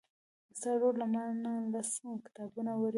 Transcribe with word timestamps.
ستا 0.57 0.69
ورور 0.75 0.93
له 1.01 1.07
مانه 1.13 1.51
لس 1.73 1.91
کتابونه 2.25 2.71
وړي 2.73 2.83
دي. 2.87 2.89